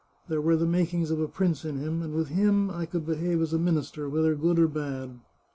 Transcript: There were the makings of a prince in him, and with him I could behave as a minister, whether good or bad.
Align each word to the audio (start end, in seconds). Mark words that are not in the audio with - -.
There 0.29 0.41
were 0.41 0.55
the 0.55 0.65
makings 0.65 1.11
of 1.11 1.19
a 1.19 1.27
prince 1.27 1.63
in 1.63 1.77
him, 1.77 2.01
and 2.01 2.15
with 2.15 2.29
him 2.29 2.71
I 2.71 2.87
could 2.87 3.05
behave 3.05 3.39
as 3.39 3.53
a 3.53 3.59
minister, 3.59 4.09
whether 4.09 4.33
good 4.33 4.57
or 4.57 4.67
bad. 4.67 5.19